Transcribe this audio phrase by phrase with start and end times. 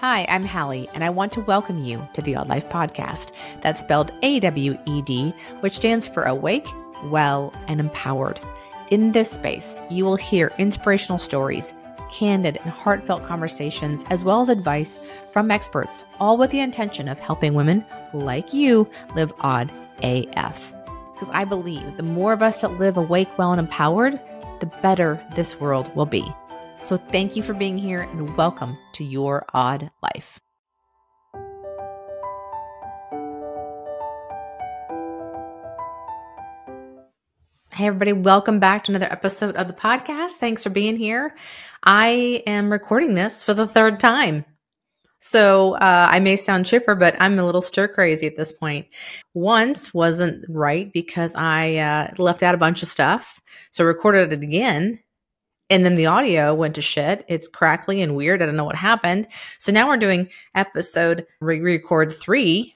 [0.00, 3.32] Hi, I'm Hallie, and I want to welcome you to the AWEd Life Podcast.
[3.60, 6.66] That's spelled A W E D, which stands for Awake,
[7.04, 8.40] Well, and Empowered.
[8.88, 11.74] In this space, you will hear inspirational stories,
[12.10, 14.98] candid and heartfelt conversations, as well as advice
[15.32, 19.70] from experts, all with the intention of helping women like you live odd
[20.02, 20.72] AF.
[21.12, 24.18] Because I believe the more of us that live awake, well, and empowered,
[24.60, 26.24] the better this world will be.
[26.82, 30.40] So thank you for being here and welcome to your AWEd life.
[37.72, 40.36] Hey, everybody, welcome back to another episode of the podcast.
[40.36, 41.36] Thanks for being here.
[41.84, 44.46] I am recording this for the third time.
[45.20, 48.86] So uh, I may sound chipper, but I'm a little stir crazy at this point.
[49.34, 53.38] Once wasn't right because I uh, left out a bunch of stuff.
[53.70, 54.98] So recorded it again
[55.70, 57.24] and then the audio went to shit.
[57.28, 58.42] It's crackly and weird.
[58.42, 59.28] I don't know what happened.
[59.58, 62.74] So now we're doing episode re record three.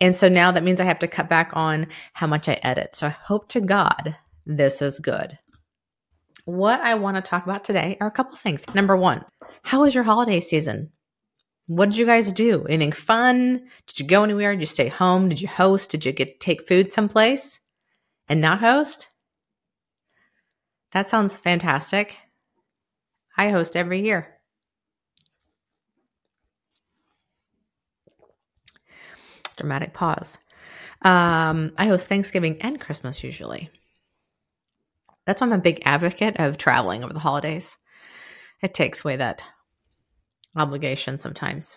[0.00, 2.94] And so now that means I have to cut back on how much I edit.
[2.94, 5.38] So I hope to God this is good.
[6.44, 8.64] What I want to talk about today are a couple things.
[8.72, 9.24] Number one,
[9.62, 10.92] how was your holiday season?
[11.66, 12.64] What did you guys do?
[12.66, 13.66] Anything fun?
[13.88, 14.52] Did you go anywhere?
[14.52, 15.28] Did you stay home?
[15.28, 15.90] Did you host?
[15.90, 17.58] Did you get take food someplace
[18.28, 19.08] and not host?
[20.96, 22.16] That sounds fantastic.
[23.36, 24.38] I host every year.
[29.58, 30.38] Dramatic pause.
[31.02, 33.68] Um, I host Thanksgiving and Christmas usually.
[35.26, 37.76] That's why I'm a big advocate of traveling over the holidays.
[38.62, 39.44] It takes away that
[40.56, 41.76] obligation sometimes.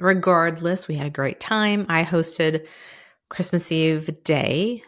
[0.00, 1.86] Regardless, we had a great time.
[1.88, 2.66] I hosted
[3.28, 4.82] Christmas Eve day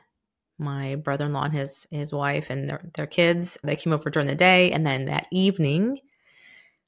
[0.59, 3.59] my brother-in-law and his his wife and their, their kids.
[3.63, 5.99] They came over during the day and then that evening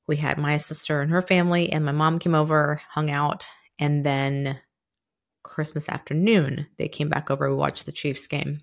[0.06, 3.47] we had my sister and her family and my mom came over hung out
[3.78, 4.61] and then
[5.42, 8.61] christmas afternoon they came back over we watched the chiefs game.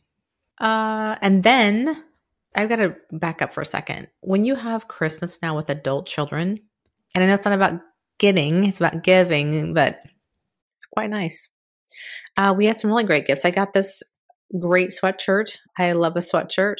[0.59, 2.03] Uh, and then
[2.55, 4.07] i've got to back up for a second.
[4.21, 6.59] When you have christmas now with adult children
[7.13, 7.81] and i know it's not about
[8.19, 9.99] getting it's about giving but
[10.83, 11.49] it's quite nice.
[12.35, 13.45] Uh, we had some really great gifts.
[13.45, 14.03] I got this
[14.59, 15.57] great sweatshirt.
[15.77, 16.77] I love a sweatshirt.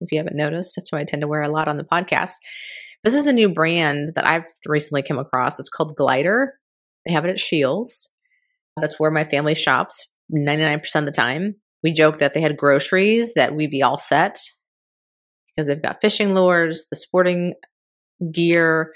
[0.00, 2.34] If you haven't noticed, that's what I tend to wear a lot on the podcast.
[3.04, 5.58] This is a new brand that I've recently come across.
[5.58, 6.48] It's called Glyder.
[7.06, 8.10] They have it at Scheels.
[8.80, 11.56] That's where my family shops 99% of the time.
[11.82, 14.38] We joke that they had groceries that we'd be all set
[15.48, 17.54] because they've got fishing lures, the sporting
[18.32, 18.92] gear,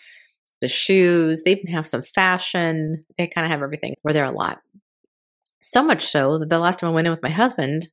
[0.60, 1.42] the shoes.
[1.42, 3.04] They even have some fashion.
[3.16, 3.94] They kind of have everything.
[4.04, 4.58] We're there a lot.
[5.66, 7.88] So much so that the last time I went in with my husband,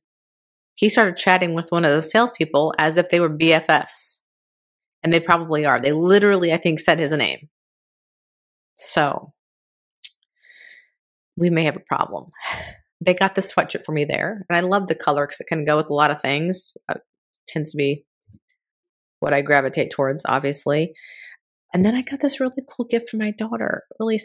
[0.74, 4.18] he started chatting with one of the salespeople as if they were BFFs.
[5.02, 5.80] And they probably are.
[5.80, 7.48] They literally, I think, said his name.
[8.76, 9.32] So
[11.38, 12.30] we may have a problem.
[13.04, 14.46] They got the sweatshirt for me there.
[14.48, 16.76] And I love the color because it can go with a lot of things.
[16.88, 16.98] It
[17.48, 18.04] tends to be
[19.18, 20.92] what I gravitate towards, obviously.
[21.74, 24.20] And then I got this really cool gift for my daughter, really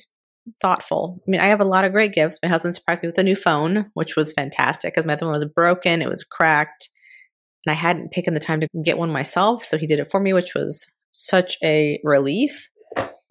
[0.62, 1.22] thoughtful.
[1.28, 2.40] I mean, I have a lot of great gifts.
[2.42, 5.34] My husband surprised me with a new phone, which was fantastic because my other one
[5.34, 6.90] was broken, it was cracked,
[7.66, 9.64] and I hadn't taken the time to get one myself.
[9.64, 12.70] So he did it for me, which was such a relief.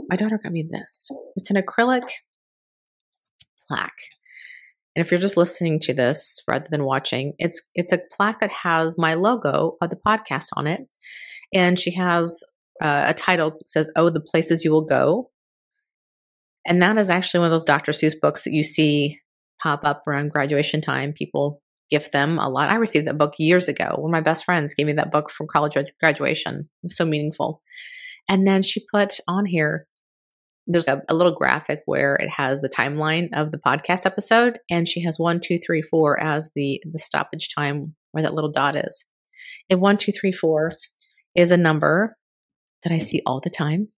[0.09, 1.09] My daughter got me this.
[1.37, 2.09] It's an acrylic
[3.69, 3.93] plaque.
[4.95, 8.51] And if you're just listening to this rather than watching, it's it's a plaque that
[8.51, 10.81] has my logo of the podcast on it,
[11.53, 12.43] and she has
[12.81, 15.31] uh, a title says "Oh, the places you will go,"
[16.67, 17.93] And that is actually one of those Dr.
[17.93, 19.21] Seuss books that you see
[19.63, 21.13] pop up around graduation time.
[21.13, 22.69] People gift them a lot.
[22.69, 23.95] I received that book years ago.
[23.97, 26.69] One of my best friends gave me that book from college graduation.
[26.83, 27.63] It was so meaningful.
[28.29, 29.87] And then she put on here,
[30.67, 34.89] there's a, a, little graphic where it has the timeline of the podcast episode, and
[34.89, 38.75] she has one, two, three, four as the the stoppage time where that little dot
[38.75, 39.05] is.
[39.71, 40.73] And one, two, three, four
[41.37, 42.17] is a number
[42.83, 43.89] that I see all the time.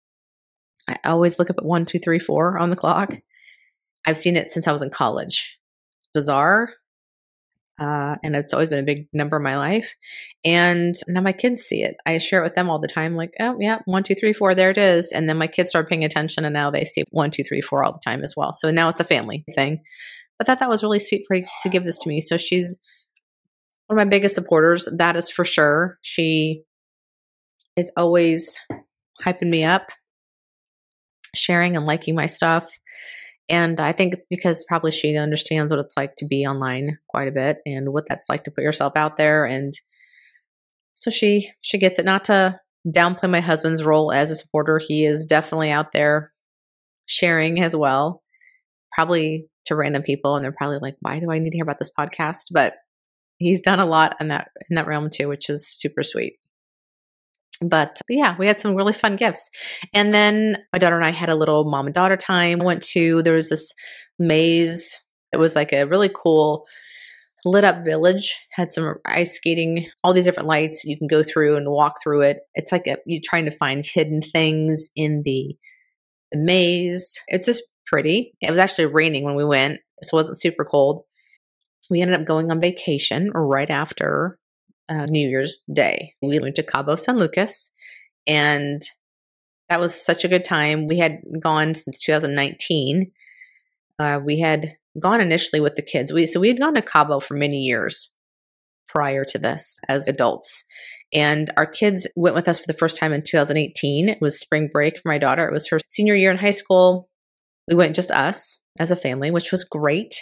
[0.88, 3.14] I always look up at one, two, three, four on the clock.
[4.06, 5.58] I've seen it since I was in college.
[6.14, 6.70] Bizarre.
[7.78, 9.94] Uh, and it's always been a big number in my life.
[10.44, 11.96] And now my kids see it.
[12.04, 14.52] I share it with them all the time, like, oh, yeah, one, two, three, four,
[14.54, 15.12] there it is.
[15.12, 17.84] And then my kids start paying attention, and now they see one, two, three, four
[17.84, 18.52] all the time as well.
[18.52, 19.80] So now it's a family thing.
[20.40, 22.20] I thought that was really sweet for to give this to me.
[22.20, 22.80] So she's
[23.86, 25.98] one of my biggest supporters, that is for sure.
[26.02, 26.62] She
[27.76, 28.60] is always
[29.24, 29.90] hyping me up
[31.34, 32.68] sharing and liking my stuff.
[33.48, 37.32] And I think because probably she understands what it's like to be online quite a
[37.32, 39.46] bit and what that's like to put yourself out there.
[39.46, 39.72] And
[40.92, 42.04] so she she gets it.
[42.04, 44.80] Not to downplay my husband's role as a supporter.
[44.84, 46.32] He is definitely out there
[47.06, 48.22] sharing as well,
[48.92, 51.78] probably to random people, and they're probably like, "Why do I need to hear about
[51.78, 52.74] this podcast?" But
[53.38, 56.38] he's done a lot in that in that realm too, which is super sweet.
[57.60, 59.50] But, yeah, we had some really fun gifts,
[59.92, 62.60] and then my daughter and I had a little mom and daughter time.
[62.60, 63.72] went to there was this
[64.18, 65.02] maze.
[65.32, 66.66] It was like a really cool
[67.44, 71.56] lit up village had some ice skating all these different lights you can go through
[71.56, 75.56] and walk through it it's like a, you're trying to find hidden things in the,
[76.32, 80.40] the maze it's just pretty it was actually raining when we went so it wasn't
[80.40, 81.04] super cold
[81.90, 84.38] we ended up going on vacation right after
[84.88, 87.70] uh, new year's day we went to cabo san lucas
[88.26, 88.82] and
[89.68, 93.10] that was such a good time we had gone since 2019
[93.98, 96.12] uh, we had gone initially with the kids.
[96.12, 98.14] We so we had gone to Cabo for many years
[98.88, 100.64] prior to this as adults.
[101.12, 104.08] And our kids went with us for the first time in 2018.
[104.08, 105.48] It was spring break for my daughter.
[105.48, 107.08] It was her senior year in high school.
[107.66, 110.14] We went just us as a family, which was great.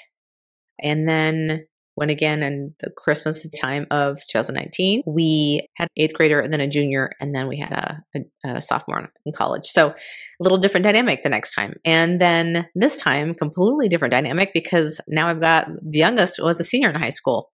[0.81, 1.67] And then
[1.97, 6.69] when again in the Christmas time of 2019, we had eighth grader and then a
[6.69, 9.65] junior, and then we had a, a, a, sophomore in college.
[9.65, 9.95] So a
[10.41, 11.73] little different dynamic the next time.
[11.87, 16.65] And then this time, completely different dynamic because now I've got the youngest was a
[16.65, 17.51] senior in high school.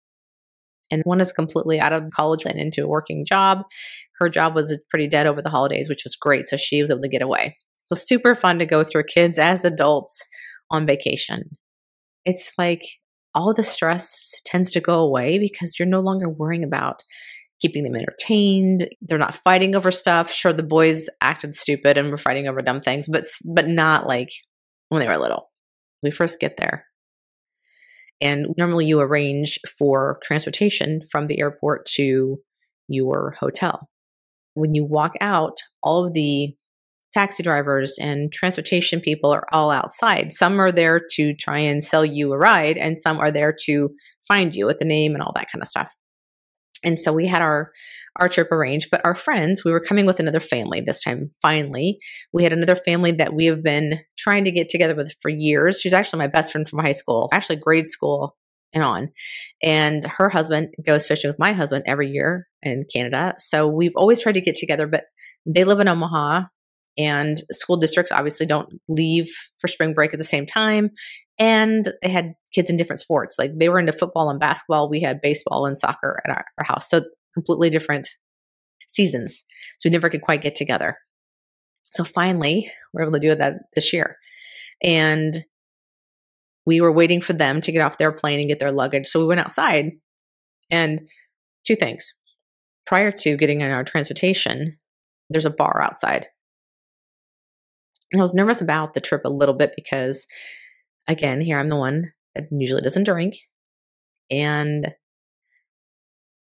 [0.89, 3.59] And one is completely out of college and into a working job.
[4.19, 6.47] Her job was pretty dead over the holidays, which was great.
[6.47, 7.57] So she was able to get away.
[7.85, 10.19] So super fun to go through kids as adults
[10.71, 11.51] on vacation.
[12.25, 12.81] It's like
[13.33, 17.03] all the stress tends to go away because you're no longer worrying about
[17.61, 18.89] keeping them entertained.
[19.01, 20.31] They're not fighting over stuff.
[20.31, 24.29] Sure, the boys acted stupid and were fighting over dumb things, but but not like
[24.89, 25.49] when they were little.
[26.03, 26.85] We first get there.
[28.19, 32.37] And normally you arrange for transportation from the airport to
[32.87, 33.89] your hotel.
[34.53, 36.55] When you walk out, all of the
[37.13, 40.31] taxi drivers and transportation people are all outside.
[40.31, 43.89] Some are there to try and sell you a ride, and some are there to
[44.27, 45.93] find you with the name and all that kind of stuff.
[46.83, 47.71] And so we had our
[48.17, 51.31] our trip arranged, but our friends, we were coming with another family this time.
[51.41, 51.99] Finally,
[52.33, 55.79] we had another family that we have been trying to get together with for years.
[55.79, 58.35] She's actually my best friend from high school, actually grade school
[58.73, 59.11] and on.
[59.63, 63.35] And her husband goes fishing with my husband every year in Canada.
[63.37, 65.05] So we've always tried to get together, but
[65.45, 66.47] they live in Omaha
[66.97, 69.29] and school districts obviously don't leave
[69.59, 70.89] for spring break at the same time.
[71.39, 73.37] And they had kids in different sports.
[73.39, 74.89] Like they were into football and basketball.
[74.89, 76.89] We had baseball and soccer at our, our house.
[76.89, 77.03] So
[77.33, 78.09] completely different
[78.87, 79.43] seasons.
[79.79, 80.97] So we never could quite get together.
[81.83, 84.17] So finally we are able to do that this year.
[84.83, 85.41] And
[86.65, 89.07] we were waiting for them to get off their plane and get their luggage.
[89.07, 89.91] So we went outside
[90.69, 91.01] and
[91.65, 92.13] two things.
[92.85, 94.77] Prior to getting in our transportation
[95.31, 96.27] there's a bar outside
[98.13, 100.27] I was nervous about the trip a little bit because,
[101.07, 103.35] again, here I'm the one that usually doesn't drink.
[104.29, 104.93] And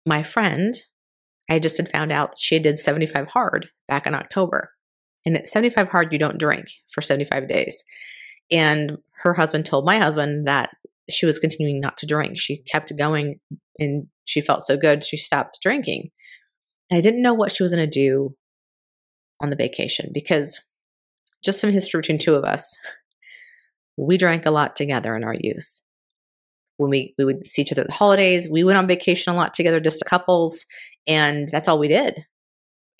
[0.06, 0.76] my friend,
[1.50, 4.72] I just had found out she did 75 hard back in October.
[5.26, 7.84] And at 75 hard, you don't drink for 75 days.
[8.50, 10.72] And her husband told my husband that
[11.10, 12.40] she was continuing not to drink.
[12.40, 13.40] She kept going
[13.78, 16.10] and she felt so good, she stopped drinking.
[16.92, 18.36] I didn't know what she was going to do
[19.42, 20.60] on the vacation because
[21.44, 22.76] just some history between two of us.
[23.98, 25.82] We drank a lot together in our youth.
[26.78, 29.36] When we, we would see each other at the holidays, we went on vacation a
[29.36, 30.66] lot together, just couples,
[31.06, 32.24] and that's all we did.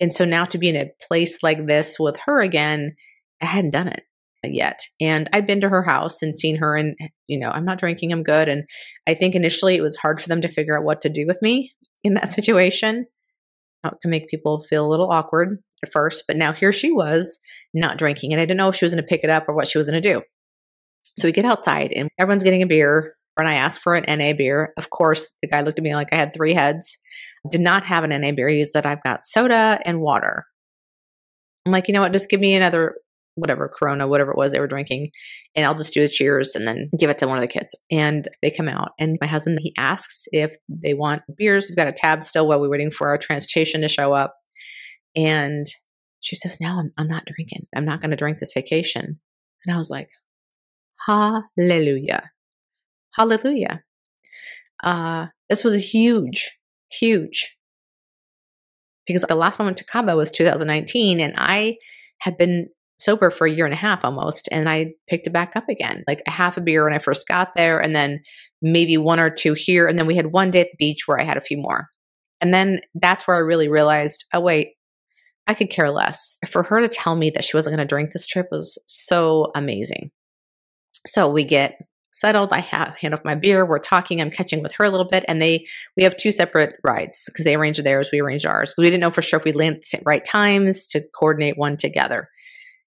[0.00, 2.94] And so now to be in a place like this with her again,
[3.40, 4.02] I hadn't done it
[4.44, 4.80] yet.
[5.00, 8.12] And I'd been to her house and seen her, and, you know, I'm not drinking,
[8.12, 8.48] I'm good.
[8.48, 8.64] And
[9.06, 11.40] I think initially it was hard for them to figure out what to do with
[11.42, 11.72] me
[12.04, 13.06] in that situation.
[13.84, 17.38] It can make people feel a little awkward at first, but now here she was
[17.74, 19.54] not drinking, and I didn't know if she was going to pick it up or
[19.54, 20.22] what she was going to do.
[21.18, 23.14] So we get outside, and everyone's getting a beer.
[23.38, 24.74] And I asked for an NA beer.
[24.76, 26.98] Of course, the guy looked at me like I had three heads.
[27.50, 28.48] Did not have an NA beer.
[28.48, 30.44] He said, I've got soda and water.
[31.64, 32.12] I'm like, you know what?
[32.12, 32.94] Just give me another
[33.34, 35.10] whatever Corona, whatever it was they were drinking,
[35.54, 37.74] and I'll just do a cheers and then give it to one of the kids.
[37.90, 41.66] And they come out, and my husband he asks if they want beers.
[41.68, 44.34] We've got a tab still while we're waiting for our transportation to show up,
[45.16, 45.66] and
[46.20, 47.66] she says, "Now I'm, I'm not drinking.
[47.74, 49.20] I'm not going to drink this vacation."
[49.64, 50.08] And I was like,
[51.06, 52.30] "Hallelujah,
[53.14, 53.82] Hallelujah!"
[54.82, 56.50] Uh, this was a huge,
[56.90, 57.56] huge
[59.06, 61.76] because the last moment to Cabo was 2019, and I
[62.18, 62.68] had been
[63.02, 64.48] sober for a year and a half almost.
[64.52, 67.26] And I picked it back up again, like a half a beer when I first
[67.26, 68.20] got there, and then
[68.60, 69.88] maybe one or two here.
[69.88, 71.88] And then we had one day at the beach where I had a few more.
[72.40, 74.68] And then that's where I really realized oh, wait,
[75.46, 76.38] I could care less.
[76.48, 79.50] For her to tell me that she wasn't going to drink this trip was so
[79.54, 80.10] amazing.
[81.06, 81.78] So we get
[82.12, 82.52] settled.
[82.52, 83.66] I have hand off my beer.
[83.66, 84.20] We're talking.
[84.20, 87.44] I'm catching with her a little bit, and they we have two separate rides because
[87.44, 88.10] they arranged theirs.
[88.12, 88.74] We arranged ours.
[88.78, 92.28] We didn't know for sure if we'd land the right times to coordinate one together.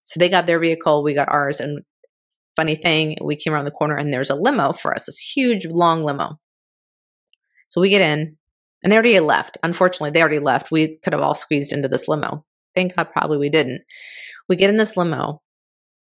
[0.04, 1.80] So they got their vehicle, we got ours, and
[2.56, 5.06] funny thing, we came around the corner and there's a limo for us.
[5.06, 6.40] This huge, long limo.
[7.68, 8.38] So we get in,
[8.84, 9.58] and they already left.
[9.64, 10.72] Unfortunately, they already left.
[10.72, 12.46] We could have all squeezed into this limo.
[12.76, 13.82] Thank God, probably we didn't.
[14.48, 15.42] We get in this limo,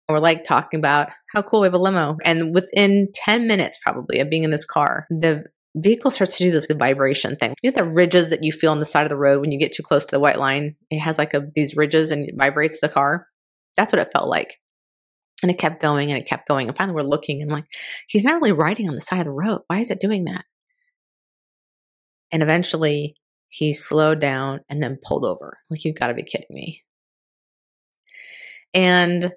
[0.08, 2.16] and we're like talking about how cool we have a limo.
[2.24, 5.44] And within 10 minutes, probably, of being in this car, the
[5.76, 7.54] vehicle starts to do this vibration thing.
[7.62, 9.58] You get the ridges that you feel on the side of the road when you
[9.58, 10.76] get too close to the white line.
[10.90, 13.26] It has like a, these ridges and it vibrates the car.
[13.76, 14.56] That's what it felt like.
[15.42, 16.68] And it kept going and it kept going.
[16.68, 17.66] And finally, we're looking and like,
[18.08, 19.60] he's not really riding on the side of the road.
[19.68, 20.44] Why is it doing that?
[22.30, 23.16] And eventually,
[23.48, 25.58] he slowed down and then pulled over.
[25.70, 26.82] Like, you've got to be kidding me.
[28.74, 29.32] And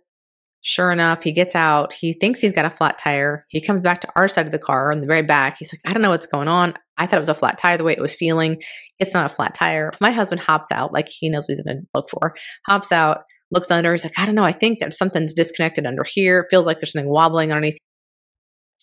[0.64, 1.92] Sure enough, he gets out.
[1.92, 3.48] He thinks he's got a flat tire.
[3.50, 5.58] He comes back to our side of the car on the very back.
[5.58, 6.76] He's like, I don't know what's going on.
[6.98, 8.62] I thought it was a flat tire the way it was feeling.
[9.00, 9.92] It's not a flat tire.
[10.00, 12.36] My husband hops out, like he knows what he's going to look for,
[12.68, 13.92] hops out, looks under.
[13.92, 14.44] He's like, I don't know.
[14.44, 16.42] I think that something's disconnected under here.
[16.42, 17.78] It feels like there's something wobbling underneath.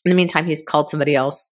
[0.05, 1.49] In the meantime, he's called somebody else.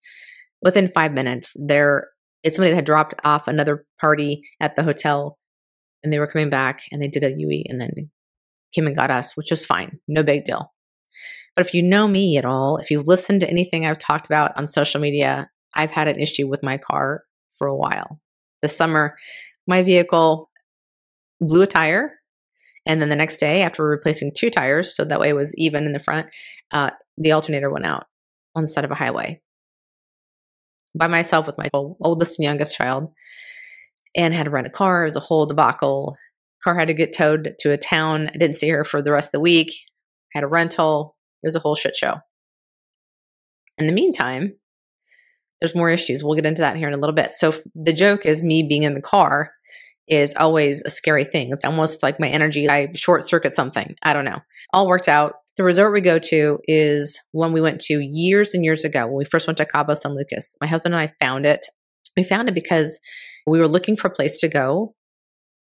[0.60, 2.08] Within five minutes, there
[2.46, 5.36] it's somebody that had dropped off another party at the hotel
[6.04, 7.90] and they were coming back and they did a UE and then
[8.72, 9.98] came and got us, which was fine.
[10.06, 10.72] No big deal.
[11.56, 14.56] But if you know me at all, if you've listened to anything I've talked about
[14.56, 17.24] on social media, I've had an issue with my car
[17.58, 18.20] for a while.
[18.62, 19.16] This summer,
[19.66, 20.48] my vehicle
[21.40, 22.12] blew a tire.
[22.86, 25.84] And then the next day, after replacing two tires, so that way it was even
[25.84, 26.28] in the front,
[26.70, 28.04] uh, the alternator went out
[28.54, 29.40] on the side of a highway
[30.96, 33.12] by myself with my oldest and youngest child
[34.16, 35.02] and had to rent a car.
[35.02, 36.16] It was a whole debacle.
[36.64, 38.28] Car had to get towed to a town.
[38.28, 39.72] I didn't see her for the rest of the week.
[40.32, 41.16] Had a rental.
[41.42, 42.14] It was a whole shit show.
[43.78, 44.54] In the meantime,
[45.60, 46.24] there's more issues.
[46.24, 47.32] We'll get into that here in a little bit.
[47.32, 49.52] So the joke is me being in the car
[50.08, 51.50] is always a scary thing.
[51.52, 53.96] It's almost like my energy, I short circuit something.
[54.02, 54.38] I don't know.
[54.72, 55.34] All worked out.
[55.56, 59.16] The resort we go to is one we went to years and years ago when
[59.16, 60.56] we first went to Cabo San Lucas.
[60.60, 61.66] My husband and I found it.
[62.16, 63.00] We found it because
[63.46, 64.94] we were looking for a place to go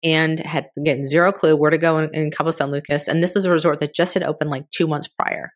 [0.02, 3.06] and had again zero clue where to go in, in Cabo San Lucas.
[3.06, 5.52] And this was a resort that just had opened like two months prior.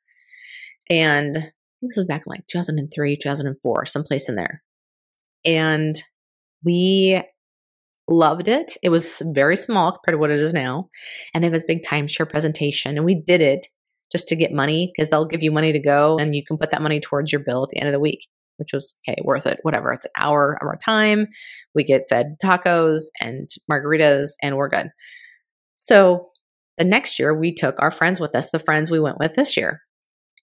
[0.91, 1.35] And
[1.81, 4.63] this was back in like 2003, 2004, someplace in there.
[5.47, 6.03] And
[6.63, 7.23] we
[8.07, 8.77] loved it.
[8.83, 10.91] It was very small compared to what it is now.
[11.33, 12.97] And they have this big timeshare presentation.
[12.97, 13.69] And we did it
[14.11, 16.71] just to get money because they'll give you money to go and you can put
[16.71, 18.27] that money towards your bill at the end of the week
[18.61, 19.91] which was okay, worth it, whatever.
[19.91, 21.29] It's an hour of our time.
[21.75, 24.91] We get fed tacos and margaritas, and we're good.
[25.77, 26.29] So
[26.77, 29.57] the next year, we took our friends with us, the friends we went with this
[29.57, 29.81] year,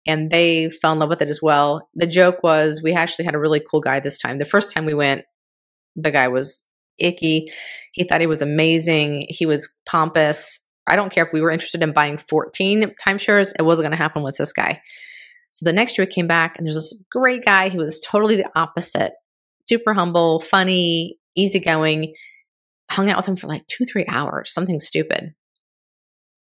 [0.07, 1.88] and they fell in love with it as well.
[1.93, 4.39] The joke was we actually had a really cool guy this time.
[4.39, 5.24] The first time we went,
[5.95, 6.65] the guy was
[6.97, 7.51] icky.
[7.93, 9.27] He thought he was amazing.
[9.29, 10.59] He was pompous.
[10.88, 13.98] I don't care if we were interested in buying 14 timeshares, it wasn't going to
[13.98, 14.82] happen with this guy.
[15.51, 18.36] So the next year we came back and there's this great guy He was totally
[18.36, 19.13] the opposite.
[19.67, 22.13] Super humble, funny, easygoing.
[22.89, 25.34] Hung out with him for like two, three hours, something stupid.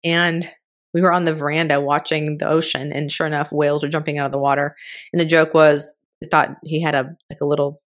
[0.02, 0.48] And
[0.92, 4.26] we were on the veranda watching the ocean, and sure enough, whales were jumping out
[4.26, 4.76] of the water.
[5.12, 7.80] And the joke was, I thought he had a like a little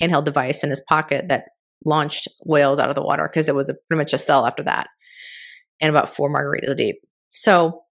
[0.00, 1.44] handheld device in his pocket that
[1.84, 4.64] launched whales out of the water because it was a, pretty much a cell after
[4.64, 4.88] that,
[5.80, 6.96] and about four margaritas deep.
[7.30, 7.82] So,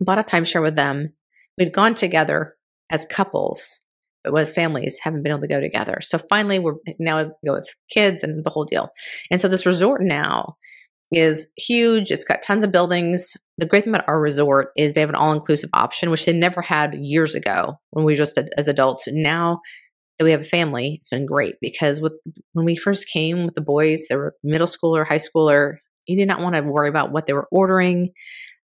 [0.00, 1.14] a bought a timeshare with them,
[1.58, 2.56] we'd gone together
[2.90, 3.80] as couples,
[4.24, 5.98] but as families haven't been able to go together.
[6.00, 8.90] So finally, we're now go with kids and the whole deal.
[9.30, 10.56] And so this resort now
[11.12, 12.10] is huge.
[12.10, 13.36] It's got tons of buildings.
[13.58, 16.32] The great thing about our resort is they have an all inclusive option, which they
[16.32, 19.04] never had years ago when we were just as adults.
[19.08, 19.60] Now
[20.18, 22.18] that we have a family, it's been great because with
[22.52, 25.76] when we first came with the boys, they were middle schooler, high schooler.
[26.06, 28.12] You did not want to worry about what they were ordering.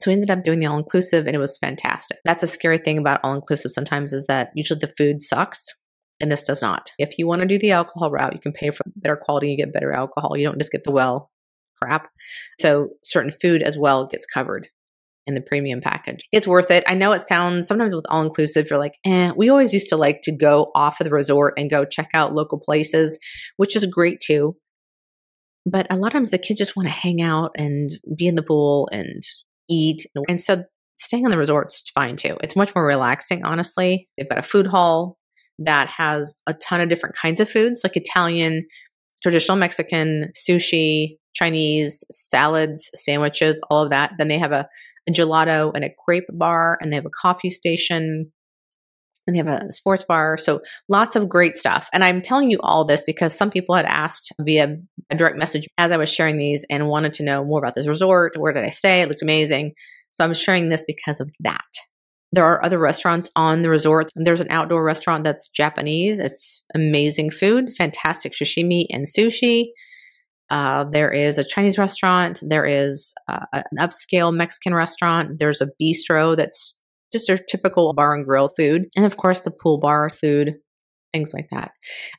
[0.00, 2.18] So we ended up doing the all inclusive and it was fantastic.
[2.24, 5.66] That's a scary thing about all inclusive sometimes is that usually the food sucks
[6.20, 6.92] and this does not.
[6.98, 9.56] If you want to do the alcohol route, you can pay for better quality, you
[9.56, 10.36] get better alcohol.
[10.36, 11.30] You don't just get the well
[11.80, 12.08] crap.
[12.60, 14.68] So certain food as well gets covered
[15.26, 16.20] in the premium package.
[16.32, 16.82] It's worth it.
[16.86, 19.96] I know it sounds sometimes with all inclusive, you're like, eh, we always used to
[19.96, 23.18] like to go off of the resort and go check out local places,
[23.58, 24.56] which is great too.
[25.70, 28.34] But a lot of times the kids just want to hang out and be in
[28.34, 29.22] the pool and
[29.68, 30.06] eat.
[30.28, 30.64] And so
[30.98, 32.36] staying on the resort's fine too.
[32.42, 34.08] It's much more relaxing, honestly.
[34.16, 35.16] They've got a food hall
[35.58, 38.66] that has a ton of different kinds of foods, like Italian,
[39.22, 44.12] traditional Mexican, sushi, Chinese, salads, sandwiches, all of that.
[44.18, 44.68] Then they have a,
[45.08, 48.32] a gelato and a crepe bar, and they have a coffee station,
[49.28, 50.38] and they have a sports bar.
[50.38, 51.90] So lots of great stuff.
[51.92, 54.78] And I'm telling you all this because some people had asked via
[55.10, 57.86] a direct message as I was sharing these and wanted to know more about this
[57.86, 58.38] resort.
[58.38, 59.02] Where did I stay?
[59.02, 59.74] It looked amazing.
[60.10, 61.66] So I'm sharing this because of that.
[62.32, 64.10] There are other restaurants on the resort.
[64.16, 66.20] There's an outdoor restaurant that's Japanese.
[66.20, 69.68] It's amazing food, fantastic sashimi and sushi.
[70.50, 72.40] Uh, there is a Chinese restaurant.
[72.42, 75.38] There is uh, an upscale Mexican restaurant.
[75.38, 76.77] There's a bistro that's
[77.12, 78.86] just a typical bar and grill food.
[78.96, 80.56] And of course, the pool bar food,
[81.12, 81.72] things like that.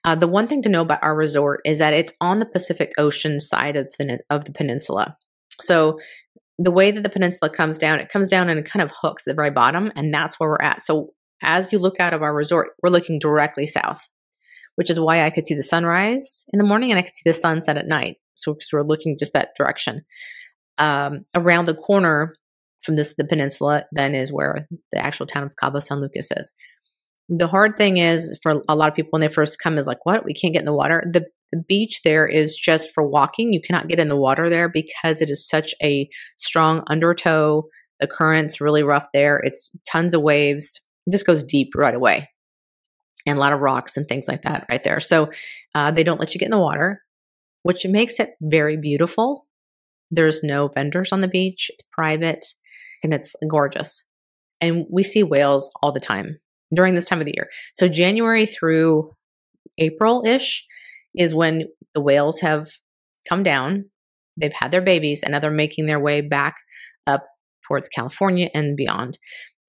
[0.04, 2.92] Uh, the one thing to know about our resort is that it's on the Pacific
[2.98, 5.16] Ocean side of the, of the peninsula.
[5.62, 6.00] So
[6.58, 9.24] the way that the peninsula comes down, it comes down and it kind of hooks
[9.24, 10.82] the very bottom, and that's where we're at.
[10.82, 14.10] So as you look out of our resort, we're looking directly south,
[14.76, 17.30] which is why I could see the sunrise in the morning and I could see
[17.30, 18.18] the sunset at night.
[18.36, 20.02] So because we're looking just that direction.
[20.78, 22.36] Um, around the corner
[22.82, 26.54] from this the peninsula, then is where the actual town of Cabo San Lucas is.
[27.28, 30.06] The hard thing is for a lot of people when they first come is like,
[30.06, 30.26] what?
[30.26, 31.04] We can't get in the water.
[31.12, 33.54] The the beach there is just for walking.
[33.54, 36.08] You cannot get in the water there because it is such a
[36.38, 37.64] strong undertow.
[38.00, 39.38] The current's really rough there.
[39.38, 40.80] It's tons of waves.
[41.08, 42.30] It just goes deep right away.
[43.26, 45.00] And a lot of rocks and things like that right there.
[45.00, 45.32] So
[45.76, 47.02] uh, they don't let you get in the water,
[47.64, 49.48] which makes it very beautiful.
[50.12, 51.70] There's no vendors on the beach.
[51.74, 52.46] It's private
[53.04, 54.04] and it's gorgeous.
[54.62, 56.40] And we see whales all the time
[56.74, 57.50] during this time of the year.
[57.74, 59.12] So January through
[59.78, 60.66] April ish,
[61.16, 61.64] is when
[61.94, 62.68] the whales have
[63.28, 63.86] come down,
[64.38, 66.56] they've had their babies, and now they're making their way back
[67.08, 67.26] up
[67.68, 69.18] towards California and beyond.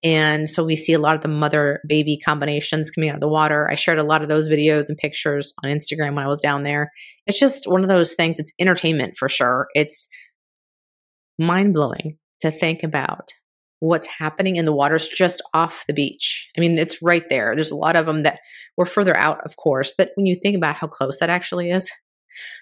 [0.02, 3.28] And so we see a lot of the mother baby combinations coming out of the
[3.28, 3.68] water.
[3.70, 6.62] I shared a lot of those videos and pictures on Instagram when I was down
[6.62, 6.90] there.
[7.26, 9.68] It's just one of those things, it's entertainment for sure.
[9.74, 10.08] It's
[11.38, 13.30] mind blowing to think about
[13.80, 16.50] what's happening in the waters just off the beach.
[16.56, 17.54] I mean, it's right there.
[17.54, 18.40] There's a lot of them that
[18.76, 21.90] were further out, of course, but when you think about how close that actually is,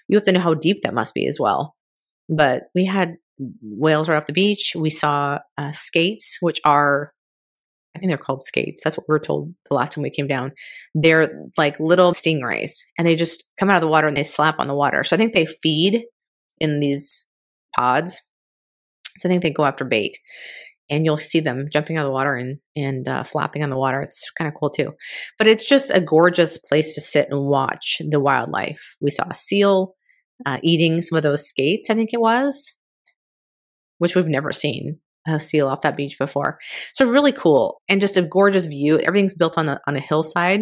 [0.07, 1.75] you have to know how deep that must be as well.
[2.29, 3.17] But we had
[3.61, 4.73] whales right off the beach.
[4.75, 7.13] We saw uh, skates, which are,
[7.95, 8.81] I think they're called skates.
[8.83, 10.53] That's what we were told the last time we came down.
[10.93, 14.55] They're like little stingrays, and they just come out of the water and they slap
[14.59, 15.03] on the water.
[15.03, 16.03] So I think they feed
[16.59, 17.25] in these
[17.75, 18.21] pods.
[19.19, 20.17] So I think they go after bait
[20.89, 23.77] and you'll see them jumping out of the water and and uh, flapping on the
[23.77, 24.01] water.
[24.01, 24.93] It's kind of cool too.
[25.37, 28.97] But it's just a gorgeous place to sit and watch the wildlife.
[29.01, 29.95] We saw a seal
[30.45, 31.89] uh, eating some of those skates.
[31.89, 32.73] I think it was,
[33.97, 36.57] which we've never seen a seal off that beach before.
[36.93, 38.99] So really cool and just a gorgeous view.
[38.99, 40.61] Everything's built on a on a hillside.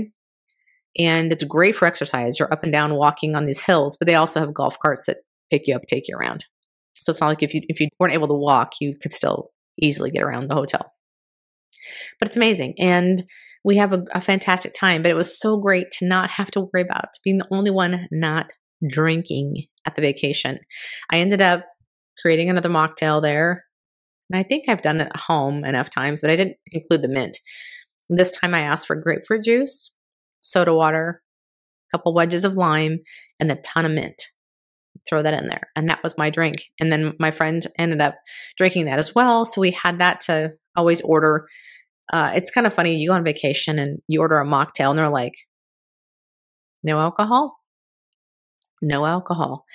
[0.99, 2.39] And it's great for exercise.
[2.39, 5.17] You're up and down walking on these hills, but they also have golf carts that
[5.51, 6.45] pick you up, take you around.
[7.01, 9.51] So it's not like if you if you weren't able to walk, you could still
[9.81, 10.91] easily get around the hotel.
[12.19, 12.75] But it's amazing.
[12.79, 13.23] And
[13.63, 15.01] we have a, a, fantastic time.
[15.01, 18.07] But it was so great to not have to worry about being the only one
[18.11, 18.53] not
[18.87, 20.59] drinking at the vacation.
[21.11, 21.65] I ended up
[22.21, 23.65] creating another mocktail there.
[24.29, 27.07] And I think I've done it at home enough times, but I didn't include the
[27.07, 27.37] mint.
[28.09, 29.91] This time I asked for grapefruit juice,
[30.41, 31.21] soda water,
[31.93, 32.99] a couple wedges of lime,
[33.39, 34.21] and a ton of mint
[35.07, 35.63] throw that in there.
[35.75, 36.63] And that was my drink.
[36.79, 38.15] And then my friend ended up
[38.57, 39.45] drinking that as well.
[39.45, 41.47] So we had that to always order.
[42.11, 42.97] Uh, it's kind of funny.
[42.97, 45.33] You go on vacation and you order a mocktail and they're like,
[46.83, 47.57] no alcohol,
[48.81, 49.65] no alcohol.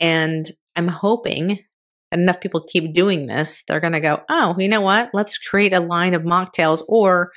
[0.00, 1.58] And I'm hoping
[2.12, 5.10] enough people keep doing this, they're going to go, oh, you know what?
[5.12, 7.30] Let's create a line of mocktails or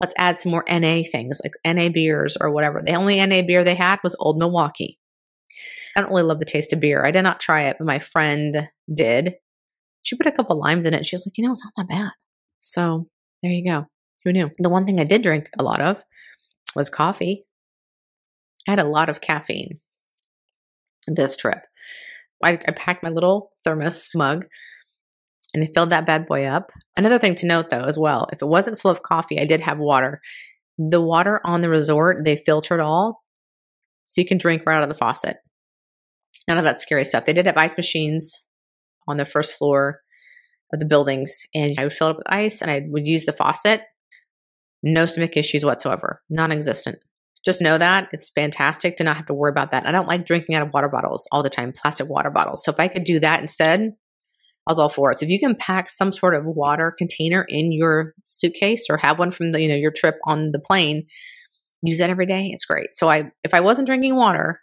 [0.00, 2.82] let's add some more NA things like NA beers or whatever.
[2.84, 4.98] The only NA beer they had was Old Milwaukee.
[5.96, 7.04] I don't really love the taste of beer.
[7.04, 9.34] I did not try it, but my friend did.
[10.02, 11.06] She put a couple limes in it.
[11.06, 12.10] She was like, you know, it's not that bad.
[12.60, 13.08] So
[13.42, 13.86] there you go.
[14.24, 14.50] Who knew?
[14.58, 16.02] The one thing I did drink a lot of
[16.74, 17.46] was coffee.
[18.68, 19.80] I had a lot of caffeine
[21.06, 21.58] this trip.
[22.42, 24.46] I, I packed my little thermos mug
[25.54, 26.70] and I filled that bad boy up.
[26.96, 29.60] Another thing to note though, as well, if it wasn't full of coffee, I did
[29.60, 30.20] have water.
[30.78, 33.22] The water on the resort, they filtered all
[34.04, 35.38] so you can drink right out of the faucet.
[36.48, 37.24] None of that scary stuff.
[37.24, 38.42] They did have ice machines
[39.08, 40.00] on the first floor
[40.72, 43.24] of the buildings, and I would fill it up with ice and I would use
[43.24, 43.82] the faucet.
[44.82, 46.98] No stomach issues whatsoever, non existent.
[47.44, 49.86] Just know that it's fantastic to not have to worry about that.
[49.86, 52.64] I don't like drinking out of water bottles all the time, plastic water bottles.
[52.64, 53.92] So if I could do that instead,
[54.66, 55.20] I was all for it.
[55.20, 59.20] So if you can pack some sort of water container in your suitcase or have
[59.20, 61.06] one from the, you know, your trip on the plane,
[61.82, 62.50] use that every day.
[62.52, 62.88] It's great.
[62.92, 64.60] So I if I wasn't drinking water,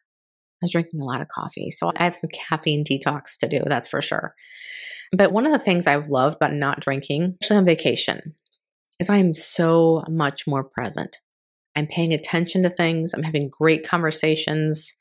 [0.64, 1.70] was drinking a lot of coffee.
[1.70, 4.34] So I have some caffeine detox to do, that's for sure.
[5.16, 8.36] But one of the things I've loved about not drinking, especially on vacation,
[9.00, 11.18] is I am so much more present.
[11.76, 13.14] I'm paying attention to things.
[13.14, 14.94] I'm having great conversations.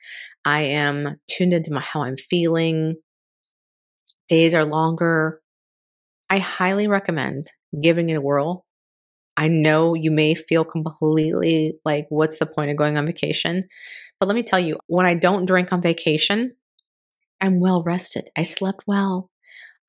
[0.45, 2.97] I am tuned into my, how I'm feeling.
[4.29, 5.41] Days are longer.
[6.31, 7.49] I highly recommend
[7.81, 8.65] giving it a whirl.
[9.37, 13.65] I know you may feel completely like, what's the point of going on vacation?
[14.23, 16.55] But let me tell you, when I don't drink on vacation,
[17.41, 18.31] I'm well rested.
[18.39, 19.33] I slept well.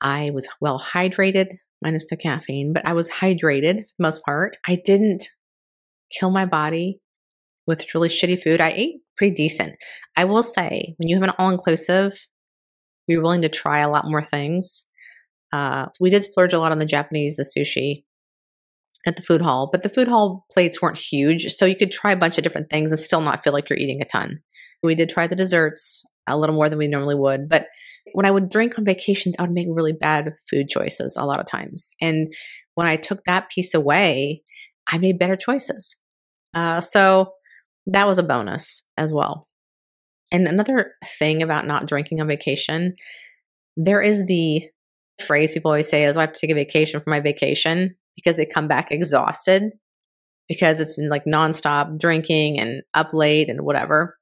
[0.02, 1.50] I was well hydrated,
[1.84, 4.58] minus the caffeine, but I was hydrated for the most part.
[4.68, 5.30] I didn't
[6.10, 7.00] kill my body
[7.68, 8.60] with really shitty food.
[8.60, 9.76] I ate pretty decent.
[10.18, 12.28] I will say, when you have an all inclusive,
[13.08, 14.88] you're willing to try a lot more things.
[15.52, 18.04] Uh, we did splurge a lot on the Japanese, the sushi
[19.06, 21.46] at the food hall, but the food hall plates weren't huge.
[21.54, 23.80] So you could try a bunch of different things and still not feel like you're
[23.80, 24.40] eating a ton.
[24.82, 27.50] We did try the desserts a little more than we normally would.
[27.50, 27.68] But
[28.14, 31.40] when I would drink on vacations, I would make really bad food choices a lot
[31.40, 31.96] of times.
[32.02, 32.34] And
[32.76, 34.44] when I took that piece away,
[34.88, 35.96] I made better choices.
[36.54, 37.32] Uh, so
[37.88, 39.48] that was a bonus as well.
[40.32, 42.96] And another thing about not drinking on vacation,
[43.76, 44.68] there is the
[45.26, 47.96] phrase people always say is, oh, I have to take a vacation for my vacation
[48.16, 49.74] because they come back exhausted
[50.48, 54.18] because it's been like nonstop drinking and up late and whatever.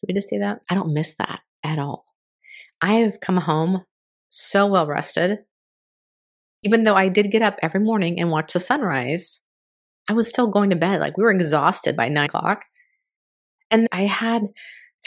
[0.00, 0.60] Did we just see that?
[0.70, 2.04] I don't miss that at all.
[2.80, 3.84] I have come home
[4.28, 5.38] so well rested.
[6.62, 9.40] Even though I did get up every morning and watch the sunrise,
[10.08, 11.00] I was still going to bed.
[11.00, 12.64] Like we were exhausted by nine o'clock.
[13.70, 14.42] And I had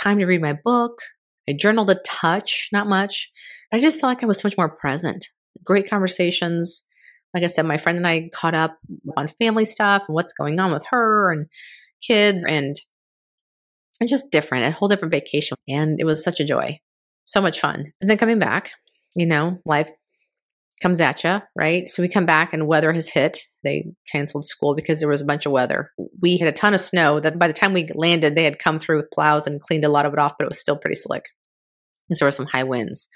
[0.02, 1.00] time to read my book.
[1.48, 3.32] I journaled a touch, not much.
[3.72, 5.26] I just felt like I was so much more present.
[5.64, 6.84] Great conversations.
[7.34, 8.78] Like I said, my friend and I caught up
[9.18, 11.48] on family stuff and what's going on with her and
[12.06, 12.46] kids.
[12.46, 12.76] And
[14.00, 15.58] it's just different, a whole different vacation.
[15.68, 16.80] And it was such a joy,
[17.26, 17.94] so much fun.
[18.02, 18.72] And then coming back,
[19.16, 19.90] you know, life
[20.82, 21.90] comes at you, right?
[21.90, 23.40] So we come back and weather has hit.
[23.64, 25.92] They canceled school because there was a bunch of weather.
[26.22, 28.80] We had a ton of snow that by the time we landed, they had come
[28.80, 30.98] through with plows and cleaned a lot of it off, but it was still pretty
[30.98, 31.26] slick.
[32.10, 33.08] And so there were some high winds.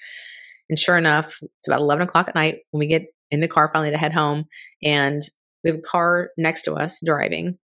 [0.69, 3.69] And sure enough, it's about 11 o'clock at night when we get in the car
[3.71, 4.45] finally to head home.
[4.83, 5.21] And
[5.63, 7.57] we have a car next to us driving.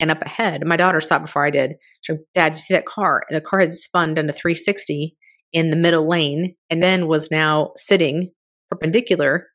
[0.00, 1.74] And up ahead, my daughter it before I did.
[2.00, 3.22] She said, Dad, you see that car?
[3.28, 5.16] And the car had spun down to 360
[5.52, 8.32] in the middle lane and then was now sitting
[8.70, 9.48] perpendicular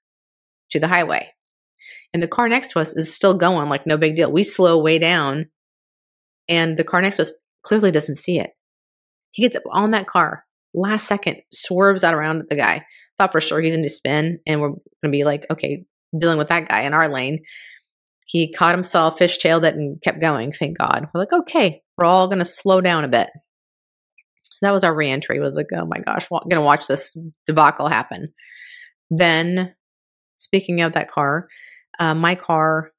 [0.71, 1.29] to the highway.
[2.13, 4.31] And the car next to us is still going like no big deal.
[4.31, 5.47] We slow way down
[6.47, 7.33] and the car next to us
[7.63, 8.51] clearly doesn't see it.
[9.31, 12.85] He gets up on that car, last second, swerves out around the guy.
[13.17, 15.85] Thought for sure he's going to spin and we're going to be like, okay,
[16.17, 17.39] dealing with that guy in our lane.
[18.25, 20.51] He caught himself, fishtailed it, and kept going.
[20.51, 21.07] Thank God.
[21.13, 23.29] We're like, okay, we're all going to slow down a bit.
[24.43, 25.39] So that was our reentry.
[25.39, 28.33] Was like, oh my gosh, going to watch this debacle happen.
[29.09, 29.73] Then,
[30.37, 31.47] speaking of that car,
[31.99, 32.91] uh, my car,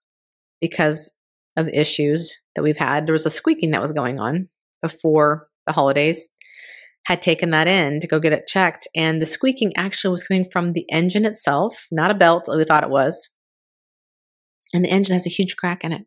[0.61, 1.13] because
[1.57, 4.49] of the issues that we've had, there was a squeaking that was going on
[4.83, 6.29] before the holidays.
[7.09, 10.45] Had taken that in to go get it checked, and the squeaking actually was coming
[10.45, 13.31] from the engine itself, not a belt like we thought it was.
[14.75, 16.03] And the engine has a huge crack in it.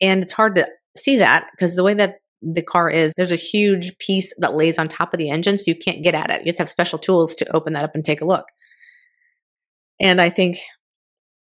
[0.00, 3.36] And it's hard to see that because the way that the car is, there's a
[3.36, 6.42] huge piece that lays on top of the engine, so you can't get at it.
[6.42, 8.46] You have to have special tools to open that up and take a look.
[10.00, 10.58] And I think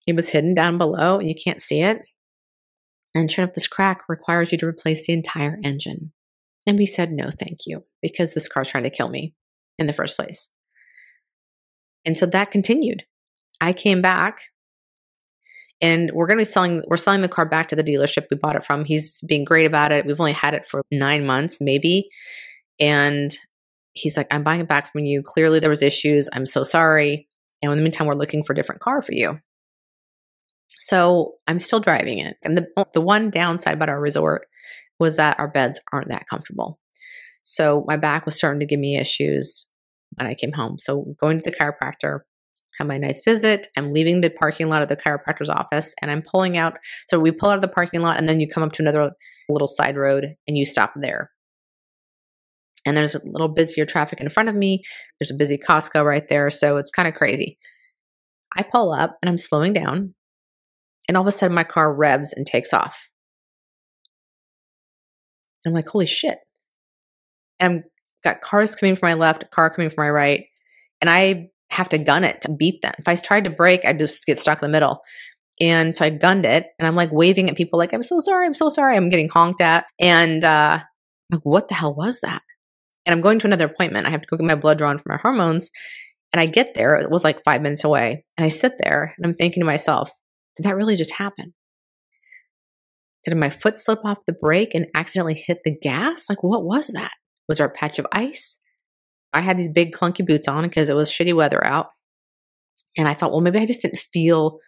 [0.07, 2.03] it was hidden down below, and you can't see it.
[3.17, 6.13] And sure enough, this crack requires you to replace the entire engine.
[6.67, 9.35] And we said, no, thank you, because this car's trying to kill me
[9.79, 10.49] in the first place.
[12.05, 13.05] And so that continued.
[13.61, 14.41] I came back
[15.81, 18.37] and we're going to be selling we're selling the car back to the dealership we
[18.37, 18.85] bought it from.
[18.85, 20.07] He's being great about it.
[20.07, 22.09] We've only had it for nine months maybe.
[22.81, 23.37] And
[23.93, 25.23] he's like i'm buying it back from you.
[25.23, 26.29] Clearly there was issues.
[26.33, 27.27] I'm so sorry.
[27.63, 29.39] And in the meantime we're looking for a different car for you.
[30.69, 32.37] So i'm still driving it.
[32.43, 34.47] And the, the one downside about our resort
[35.01, 36.79] was that our beds aren't that comfortable
[37.43, 39.69] so my back was starting to give me issues
[40.17, 42.21] when i came home so going to the chiropractor
[42.79, 43.69] have my nice visit.
[43.77, 46.75] I'm leaving the parking lot of the chiropractor's office and I'm pulling out.
[47.07, 49.13] So we pull out of the parking lot and then you come up to another
[49.49, 51.31] little side road and you stop there.
[52.87, 54.83] And there's a little busier traffic in front of me.
[55.19, 56.51] There's a busy Costco right there.
[56.51, 57.59] So it's kind of crazy.
[58.57, 60.15] I pull up and I'm slowing down.
[61.09, 63.09] And all of a sudden my car revs and takes off.
[65.67, 66.39] I'm like, holy shit.
[67.61, 67.83] And I've
[68.23, 70.45] got cars coming from my left, car coming from my right.
[71.01, 72.95] And I have to gun it to beat them.
[72.99, 75.03] If I tried to brake, I'd just get stuck in the middle.
[75.61, 78.47] And so I gunned it and I'm like waving at people like, I'm so sorry,
[78.47, 78.97] I'm so sorry.
[78.97, 79.87] I'm getting honked at.
[80.01, 80.81] And uh,
[81.31, 82.43] like, what the hell was that?
[83.07, 84.07] And I'm going to another appointment.
[84.07, 85.71] I have to go get my blood drawn for my hormones.
[86.33, 88.25] And I get there, it was like five minutes away.
[88.37, 90.11] And I sit there and I'm thinking to myself,
[90.57, 91.55] did that really just happen?
[93.25, 96.27] Did my foot slip off the brake and accidentally hit the gas?
[96.29, 97.13] Like, what was that?
[97.49, 98.59] Was there a patch of ice?
[99.33, 101.89] I had these big clunky boots on because it was shitty weather out.
[102.97, 104.59] And I thought, well, maybe I just didn't feel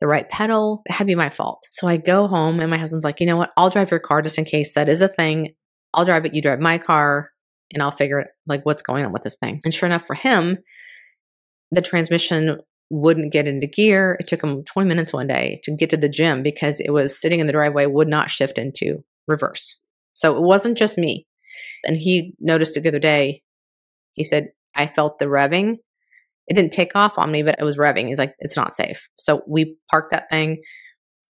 [0.00, 0.82] the right pedal.
[0.86, 1.64] It had to be my fault.
[1.70, 3.52] So I go home and my husband's like, you know what?
[3.56, 5.54] I'll drive your car just in case that is a thing.
[5.94, 6.34] I'll drive it.
[6.34, 7.30] You drive my car
[7.72, 9.60] and I'll figure like what's going on with this thing.
[9.64, 10.58] And sure enough, for him,
[11.70, 12.58] the transmission
[12.90, 14.16] wouldn't get into gear.
[14.20, 17.20] It took him 20 minutes one day to get to the gym because it was
[17.20, 19.76] sitting in the driveway, would not shift into reverse.
[20.12, 21.26] So it wasn't just me.
[21.84, 23.42] And he noticed it the other day.
[24.14, 25.76] He said, I felt the revving.
[26.46, 28.06] It didn't take off on me, but it was revving.
[28.06, 29.08] He's like, it's not safe.
[29.18, 30.62] So we parked that thing,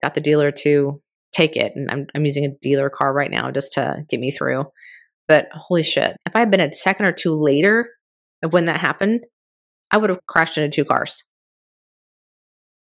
[0.02, 1.72] got the dealer to take it.
[1.74, 4.64] And I'm, I'm using a dealer car right now just to get me through.
[5.28, 7.88] But holy shit, if I had been a second or two later
[8.42, 9.24] of when that happened,
[9.90, 11.22] I would have crashed into two cars.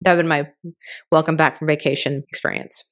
[0.02, 0.50] That would been my
[1.12, 2.84] welcome back from vacation experience.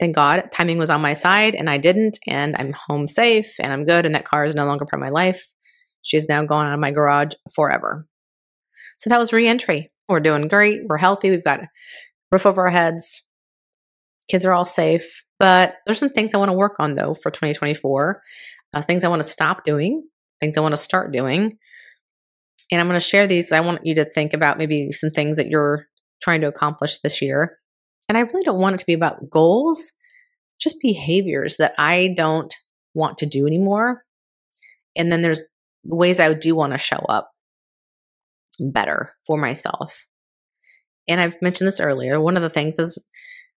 [0.00, 3.72] Thank God timing was on my side and I didn't, and I'm home safe and
[3.72, 5.46] I'm good, and that car is no longer part of my life.
[6.02, 8.06] She is now gone out of my garage forever.
[8.98, 9.92] So that was reentry.
[10.08, 10.80] We're doing great.
[10.86, 11.30] We're healthy.
[11.30, 11.68] We've got a
[12.32, 13.22] roof over our heads.
[14.28, 15.24] Kids are all safe.
[15.38, 18.22] But there's some things I want to work on though for 2024.
[18.74, 20.06] Uh, things I want to stop doing,
[20.40, 21.58] things I want to start doing.
[22.70, 23.50] And I'm going to share these.
[23.50, 25.87] I want you to think about maybe some things that you're
[26.22, 27.58] trying to accomplish this year.
[28.08, 29.92] And I really don't want it to be about goals,
[30.60, 32.54] just behaviors that I don't
[32.94, 34.04] want to do anymore.
[34.96, 35.44] And then there's
[35.84, 37.30] ways I do want to show up
[38.60, 40.06] better for myself.
[41.08, 42.20] And I've mentioned this earlier.
[42.20, 43.02] One of the things is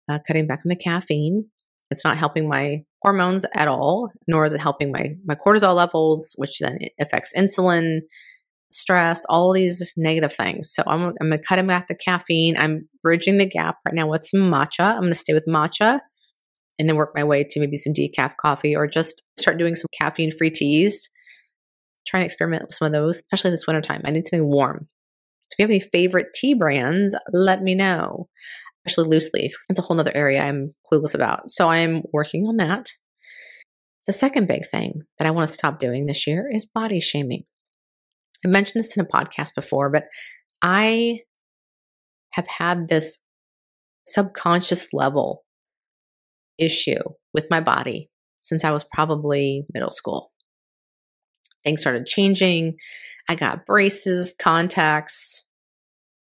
[0.08, 1.46] uh, cutting back on the caffeine.
[1.90, 6.34] It's not helping my hormones at all, nor is it helping my my cortisol levels,
[6.36, 8.00] which then affects insulin,
[8.70, 10.72] stress, all these negative things.
[10.72, 12.57] So I'm, I'm going to cut him back the caffeine.
[12.57, 14.85] I'm bridging the gap right now with some matcha.
[14.85, 16.00] I'm going to stay with matcha
[16.78, 19.88] and then work my way to maybe some decaf coffee or just start doing some
[19.98, 21.09] caffeine free teas.
[22.07, 24.00] Trying to experiment with some of those, especially this wintertime.
[24.04, 24.88] I need something warm.
[25.50, 28.28] So if you have any favorite tea brands, let me know.
[28.87, 29.52] Especially loose leaf.
[29.68, 31.50] That's a whole other area I'm clueless about.
[31.50, 32.87] So I'm working on that.
[34.07, 37.44] The second big thing that I want to stop doing this year is body shaming.
[38.44, 40.05] I mentioned this in a podcast before, but
[40.62, 41.20] I
[42.33, 43.18] have had this
[44.07, 45.44] subconscious level
[46.59, 47.03] issue
[47.35, 50.33] with my body since I was probably middle school.
[51.64, 52.77] Things started changing.
[53.29, 55.44] I got braces, contacts,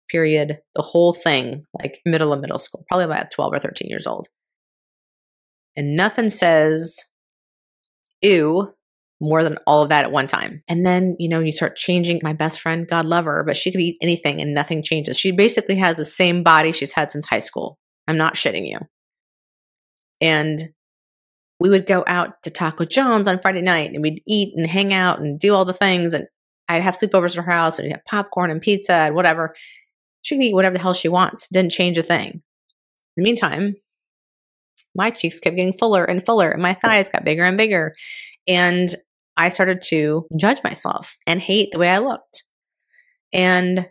[0.08, 4.06] period, the whole thing, like middle of middle school, probably about 12 or 13 years
[4.06, 4.28] old.
[5.76, 6.98] And nothing says,
[8.22, 8.72] ew,
[9.20, 10.62] more than all of that at one time.
[10.68, 12.20] And then, you know, you start changing.
[12.22, 15.18] My best friend, God love her, but she could eat anything and nothing changes.
[15.18, 17.78] She basically has the same body she's had since high school.
[18.06, 18.78] I'm not shitting you.
[20.20, 20.62] And
[21.58, 24.92] we would go out to Taco John's on Friday night and we'd eat and hang
[24.92, 26.12] out and do all the things.
[26.12, 26.26] And
[26.68, 29.54] I'd have sleepovers at her house and we'd have popcorn and pizza and whatever.
[30.22, 31.48] She could eat whatever the hell she wants.
[31.48, 32.32] Didn't change a thing.
[32.32, 32.42] In
[33.16, 33.76] the meantime,
[34.94, 37.94] my cheeks kept getting fuller and fuller and my thighs got bigger and bigger.
[38.46, 38.94] And
[39.36, 42.44] I started to judge myself and hate the way I looked.
[43.32, 43.88] And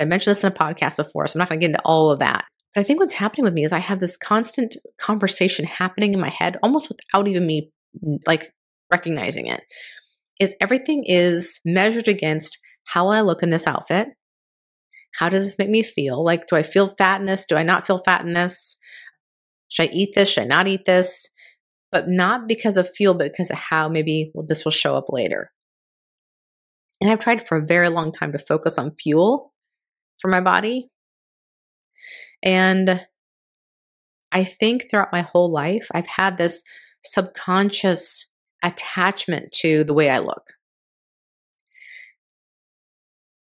[0.00, 2.10] I mentioned this in a podcast before, so I'm not going to get into all
[2.10, 2.44] of that.
[2.74, 6.20] But I think what's happening with me is I have this constant conversation happening in
[6.20, 7.70] my head almost without even me
[8.04, 8.52] mm, like
[8.90, 9.62] recognizing it.
[10.38, 14.08] Is everything is measured against how I look in this outfit?
[15.18, 16.22] How does this make me feel?
[16.22, 17.46] Like, do I feel fat in this?
[17.46, 18.76] Do I not feel fat in this?
[19.68, 20.30] Should I eat this?
[20.30, 21.28] Should I not eat this?
[21.92, 25.06] But not because of fuel, but because of how maybe well, this will show up
[25.08, 25.52] later.
[27.00, 29.52] And I've tried for a very long time to focus on fuel
[30.18, 30.90] for my body.
[32.42, 33.06] And
[34.32, 36.62] I think throughout my whole life, I've had this
[37.02, 38.26] subconscious
[38.62, 40.54] attachment to the way I look.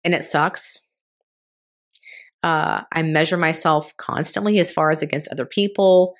[0.04, 0.80] And it sucks.
[2.42, 6.14] Uh, I measure myself constantly as far as against other people,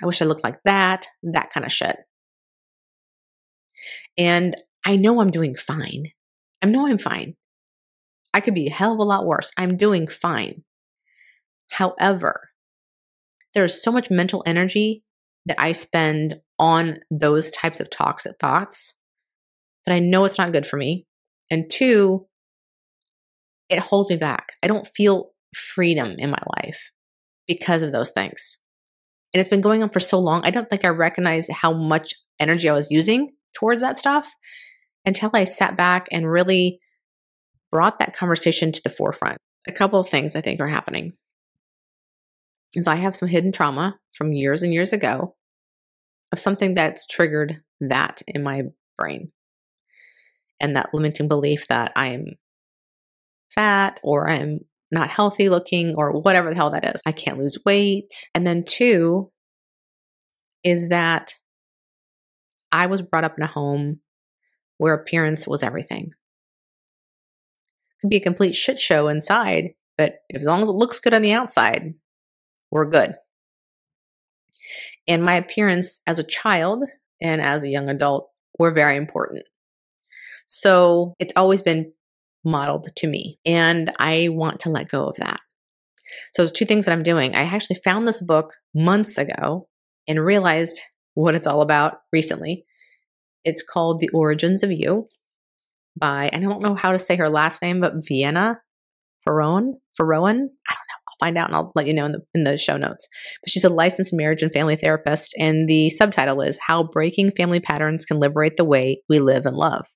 [0.00, 1.96] I wish I looked like that, that kind of shit.
[4.16, 6.04] And I know I'm doing fine.
[6.62, 7.34] I know I'm fine.
[8.34, 9.50] I could be a hell of a lot worse.
[9.56, 10.64] I'm doing fine.
[11.70, 12.50] However,
[13.54, 15.02] there's so much mental energy
[15.46, 18.94] that I spend on those types of toxic thoughts
[19.86, 21.06] that I know it's not good for me.
[21.50, 22.26] And two,
[23.68, 24.52] it holds me back.
[24.62, 26.90] I don't feel freedom in my life.
[27.48, 28.58] because of those things.
[29.32, 30.42] And it's been going on for so long.
[30.44, 34.30] I don't think I recognized how much energy I was using towards that stuff
[35.04, 36.80] until I sat back and really
[37.70, 39.38] brought that conversation to the forefront.
[39.66, 41.12] A couple of things I think are happening
[42.74, 45.34] is I have some hidden trauma from years and years ago
[46.32, 48.62] of something that's triggered that in my
[48.96, 49.32] brain
[50.60, 52.36] and that limiting belief that I'm
[53.54, 54.60] fat or I'm
[54.90, 57.02] not healthy looking or whatever the hell that is.
[57.04, 58.10] I can't lose weight.
[58.34, 59.30] And then two
[60.64, 61.34] is that
[62.72, 64.00] I was brought up in a home
[64.78, 66.10] where appearance was everything.
[67.90, 71.14] It could be a complete shit show inside, but as long as it looks good
[71.14, 71.94] on the outside,
[72.70, 73.14] we're good.
[75.06, 76.84] And my appearance as a child
[77.20, 79.44] and as a young adult were very important.
[80.46, 81.92] So it's always been
[82.48, 85.40] modeled to me, and I want to let go of that.
[86.32, 87.34] So there's two things that I'm doing.
[87.34, 89.68] I actually found this book months ago
[90.06, 90.80] and realized
[91.14, 92.64] what it's all about recently.
[93.44, 95.06] It's called The Origins of You
[95.98, 98.60] by, I don't know how to say her last name, but Vienna
[99.24, 99.74] Pharaon.
[99.98, 100.34] Farrowan?
[100.68, 100.98] I don't know.
[101.08, 103.06] I'll find out and I'll let you know in the, in the show notes.
[103.42, 107.60] But she's a licensed marriage and family therapist, and the subtitle is How Breaking Family
[107.60, 109.86] Patterns Can Liberate the Way We Live and Love.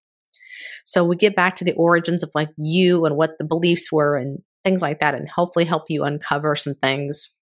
[0.85, 4.17] So we get back to the origins of like you and what the beliefs were
[4.17, 7.37] and things like that, and hopefully help you uncover some things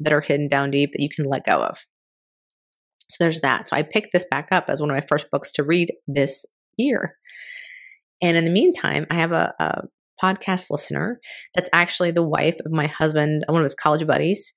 [0.00, 1.78] that are hidden down deep that you can let go of.
[3.08, 3.68] So there's that.
[3.68, 6.46] So I picked this back up as one of my first books to read this
[6.76, 7.16] year.
[8.22, 9.82] And in the meantime, I have a, a
[10.22, 11.18] podcast listener
[11.54, 14.52] that's actually the wife of my husband, uh, one of his college buddies.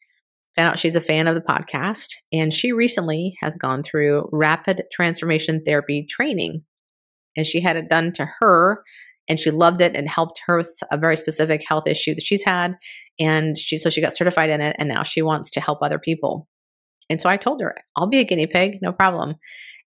[0.56, 4.84] Found out she's a fan of the podcast, and she recently has gone through rapid
[4.92, 6.64] transformation therapy training
[7.36, 8.84] and she had it done to her
[9.28, 12.44] and she loved it and helped her with a very specific health issue that she's
[12.44, 12.76] had
[13.20, 16.00] and she so she got certified in it and now she wants to help other
[16.00, 16.48] people.
[17.10, 19.36] And so i told her i'll be a guinea pig no problem.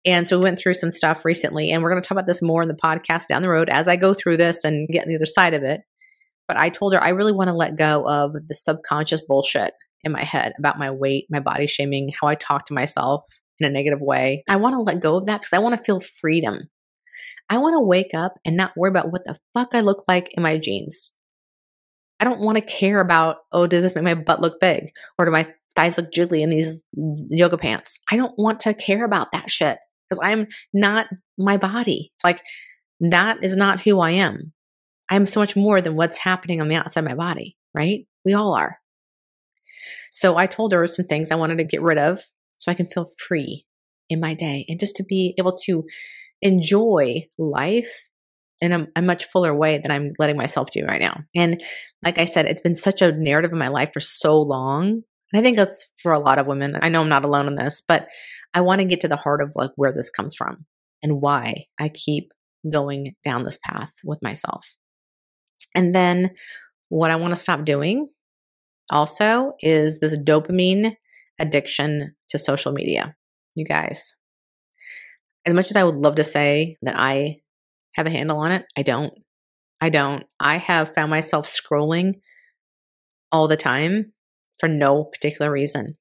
[0.05, 2.41] And so we went through some stuff recently and we're going to talk about this
[2.41, 5.09] more in the podcast down the road as i go through this and get on
[5.09, 5.81] the other side of it.
[6.49, 10.13] But i told her i really want to let go of the subconscious bullshit in
[10.13, 13.25] my head about my weight my body shaming how i talk to myself
[13.59, 14.45] in a negative way.
[14.51, 16.69] I want to let go of that because i want to feel freedom
[17.49, 20.33] I want to wake up and not worry about what the fuck I look like
[20.35, 21.13] in my jeans.
[22.19, 24.91] I don't want to care about, oh, does this make my butt look big?
[25.19, 28.01] Or do my thighs look jiggly in these yoga pants?
[28.11, 29.79] I don't want to care about that shit
[30.09, 31.07] because I'm not
[31.37, 32.13] my body.
[32.25, 32.43] Like,
[33.01, 34.53] that is not who I am.
[35.11, 38.07] I am so much more than what's happening on the outside of my body, right?
[38.25, 38.79] We all are.
[40.11, 42.21] So I told her some things I wanted to get rid of
[42.57, 43.67] so I can feel free
[44.09, 45.85] in my day and just to be able to
[46.43, 48.11] enjoy life
[48.61, 51.21] in a, a, much fuller way than I'm letting myself do right now.
[51.35, 51.63] And
[52.03, 55.03] like I said, it's been such a narrative in my life for so long.
[55.33, 56.79] And I think that's for a lot of women.
[56.81, 58.09] I know I'm not alone in this, but
[58.55, 60.65] I want to get to the heart of like where this comes from
[61.03, 62.33] and why I keep
[62.71, 64.67] going down this path with myself.
[65.75, 66.31] And then
[66.89, 68.09] what I want to stop doing
[68.91, 70.97] also is this dopamine
[71.39, 73.15] addiction to social media.
[73.55, 74.15] You guys,
[75.47, 77.37] as much as I would love to say that I
[77.95, 79.13] have a handle on it, I don't.
[79.81, 80.25] I don't.
[80.41, 82.15] I have found myself scrolling
[83.31, 84.13] all the time
[84.59, 85.97] for no particular reason.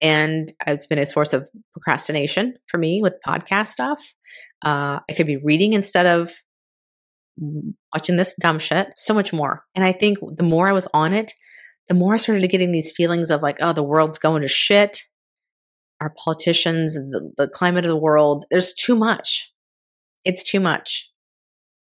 [0.00, 4.00] And it's been a source of procrastination for me with podcast stuff.
[4.64, 6.32] Uh, I could be reading instead of
[7.92, 9.64] watching this dumb shit, so much more.
[9.74, 11.32] And I think the more I was on it,
[11.88, 15.00] the more I started getting these feelings of like, oh, the world's going to shit
[16.00, 18.44] our politicians, the, the climate of the world.
[18.50, 19.52] There's too much.
[20.24, 21.10] It's too much.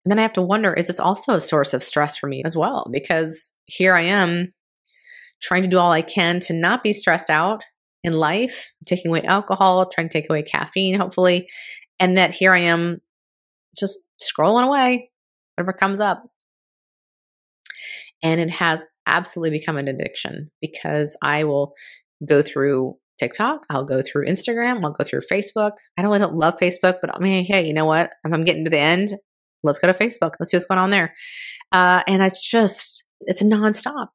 [0.05, 2.43] And then I have to wonder is this also a source of stress for me
[2.45, 2.87] as well?
[2.91, 4.53] Because here I am
[5.41, 7.63] trying to do all I can to not be stressed out
[8.03, 11.47] in life, taking away alcohol, trying to take away caffeine, hopefully.
[11.99, 12.99] And that here I am
[13.77, 15.09] just scrolling away,
[15.55, 16.23] whatever comes up.
[18.21, 21.73] And it has absolutely become an addiction because I will
[22.25, 23.61] go through TikTok.
[23.69, 24.83] I'll go through Instagram.
[24.83, 25.73] I'll go through Facebook.
[25.97, 28.11] I don't, don't love Facebook, but I mean, hey, you know what?
[28.25, 29.15] If I'm getting to the end,
[29.63, 30.33] let's go to Facebook.
[30.39, 31.13] Let's see what's going on there.
[31.71, 34.07] Uh, and it's just, it's nonstop.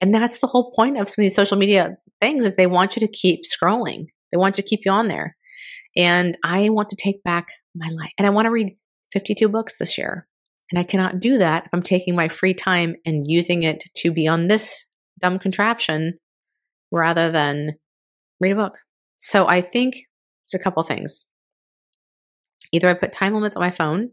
[0.00, 2.96] And that's the whole point of some of these social media things is they want
[2.96, 4.06] you to keep scrolling.
[4.32, 5.36] They want you to keep you on there.
[5.96, 8.12] And I want to take back my life.
[8.16, 8.76] And I want to read
[9.12, 10.26] 52 books this year.
[10.70, 14.12] And I cannot do that if I'm taking my free time and using it to
[14.12, 14.84] be on this
[15.20, 16.18] dumb contraption
[16.92, 17.72] rather than
[18.40, 18.78] read a book.
[19.18, 21.24] So I think there's a couple things.
[22.72, 24.10] Either I put time limits on my phone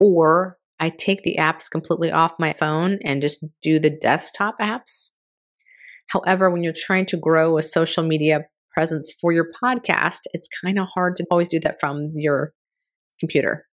[0.00, 5.10] or I take the apps completely off my phone and just do the desktop apps
[6.08, 10.78] However, when you're trying to grow a social media presence for your podcast, it's kind
[10.78, 12.52] of hard to always do that from your
[13.18, 13.66] computer.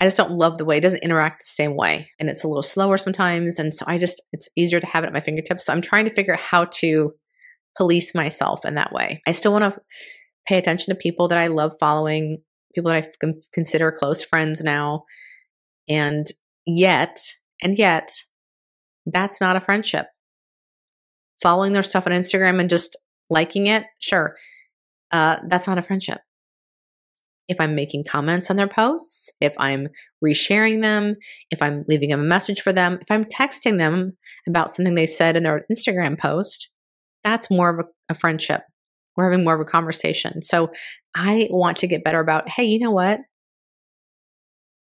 [0.00, 2.10] I just don't love the way it doesn't interact the same way.
[2.20, 3.58] And it's a little slower sometimes.
[3.58, 5.66] And so I just, it's easier to have it at my fingertips.
[5.66, 7.12] So I'm trying to figure out how to
[7.76, 9.22] police myself in that way.
[9.26, 9.80] I still want to
[10.46, 12.38] pay attention to people that I love following,
[12.74, 15.04] people that I consider close friends now.
[15.88, 16.26] And
[16.66, 17.18] yet,
[17.62, 18.12] and yet,
[19.06, 20.06] that's not a friendship.
[21.42, 22.96] Following their stuff on Instagram and just
[23.30, 24.36] liking it, sure,
[25.10, 26.18] uh, that's not a friendship.
[27.48, 29.88] If I'm making comments on their posts, if I'm
[30.24, 31.16] resharing them,
[31.50, 35.06] if I'm leaving them a message for them, if I'm texting them about something they
[35.06, 36.70] said in their Instagram post,
[37.24, 38.62] that's more of a, a friendship.
[39.16, 40.42] We're having more of a conversation.
[40.42, 40.70] So
[41.14, 43.20] I want to get better about, hey, you know what?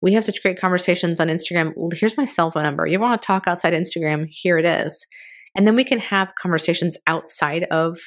[0.01, 1.73] We have such great conversations on Instagram.
[1.93, 2.85] Here's my cell phone number.
[2.85, 4.27] You want to talk outside Instagram?
[4.29, 5.07] Here it is.
[5.55, 7.97] And then we can have conversations outside of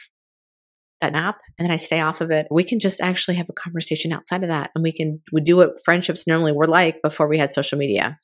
[1.01, 2.47] that app and then I stay off of it.
[2.51, 5.57] We can just actually have a conversation outside of that and we can we do
[5.57, 8.19] what friendships normally were like before we had social media.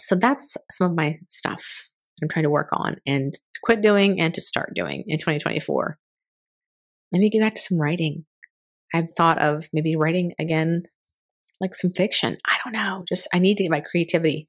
[0.00, 1.88] So that's some of my stuff
[2.22, 5.98] I'm trying to work on and to quit doing and to start doing in 2024.
[7.12, 8.24] Let me get back to some writing.
[8.94, 10.84] I've thought of maybe writing again
[11.60, 12.38] like some fiction.
[12.46, 13.04] I don't know.
[13.08, 14.48] Just I need to get my creativity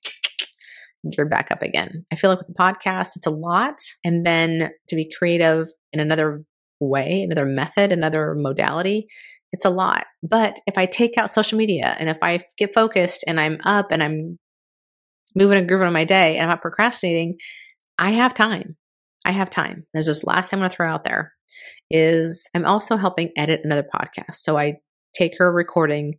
[1.10, 2.06] geared back up again.
[2.12, 3.76] I feel like with the podcast, it's a lot.
[4.04, 6.44] And then to be creative in another
[6.90, 9.08] way, another method, another modality,
[9.52, 10.06] it's a lot.
[10.24, 13.92] But if I take out social media and if I get focused and I'm up
[13.92, 14.40] and I'm
[15.36, 17.38] moving and grooving on my day and I'm not procrastinating,
[17.98, 18.78] I have time.
[19.26, 19.86] I have time.
[19.94, 21.34] There's this last thing I'm going to throw out there
[21.90, 24.36] is I'm also helping edit another podcast.
[24.36, 24.76] So I
[25.14, 26.16] take her recording,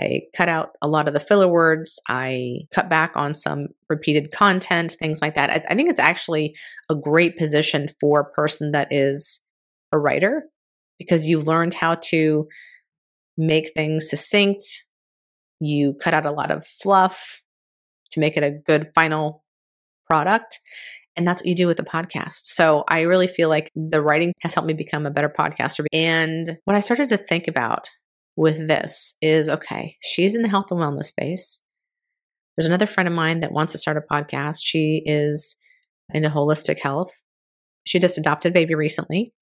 [0.00, 4.30] I cut out a lot of the filler words, I cut back on some repeated
[4.30, 5.50] content, things like that.
[5.50, 6.56] I, I think it's actually
[6.88, 9.40] a great position for a person that is
[9.92, 10.44] a writer
[10.98, 12.46] because you've learned how to
[13.36, 14.64] make things succinct.
[15.60, 17.42] You cut out a lot of fluff
[18.12, 19.44] to make it a good final
[20.06, 20.58] product.
[21.16, 22.44] And that's what you do with the podcast.
[22.44, 25.84] So I really feel like the writing has helped me become a better podcaster.
[25.92, 27.90] And what I started to think about
[28.36, 31.60] with this is okay, she's in the health and wellness space.
[32.56, 34.58] There's another friend of mine that wants to start a podcast.
[34.62, 35.56] She is
[36.14, 37.22] into holistic health.
[37.84, 39.32] She just adopted a baby recently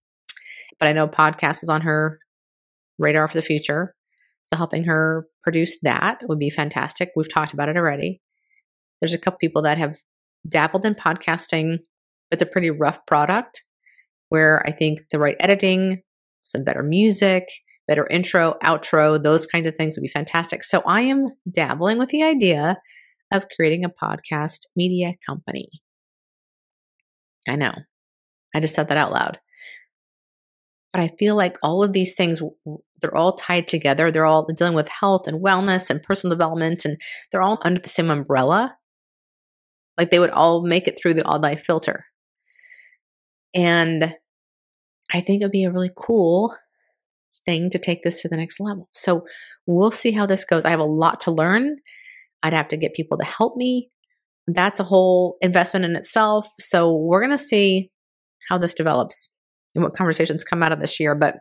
[0.78, 2.18] but I know podcast is on her
[2.98, 3.94] radar for the future.
[4.44, 7.10] So helping her produce that would be fantastic.
[7.14, 8.20] We've talked about it already.
[9.00, 9.96] There's a couple people that have
[10.48, 11.78] dabbled in podcasting.
[12.30, 13.62] It's a pretty rough product
[14.28, 16.02] where I think the right editing,
[16.42, 17.44] some better music,
[17.88, 20.62] better intro, outro, those kinds of things would be fantastic.
[20.62, 22.76] So I am dabbling with the idea
[23.32, 25.68] of creating a podcast media company.
[27.48, 27.72] I know.
[28.54, 29.38] I just said that out loud.
[30.92, 32.42] But I feel like all of these things,
[33.00, 34.10] they're all tied together.
[34.10, 37.88] They're all dealing with health and wellness and personal development, and they're all under the
[37.88, 38.76] same umbrella.
[39.96, 42.06] Like they would all make it through the AWEd Life filter.
[43.54, 44.14] And
[45.12, 46.56] I think it would be a really cool
[47.46, 48.88] thing to take this to the next level.
[48.94, 49.24] So
[49.66, 50.64] we'll see how this goes.
[50.64, 51.76] I have a lot to learn.
[52.42, 53.90] I'd have to get people to help me.
[54.46, 56.48] That's a whole investment in itself.
[56.58, 57.90] So we're going to see
[58.48, 59.32] how this develops
[59.74, 61.36] and what conversations come out of this year, but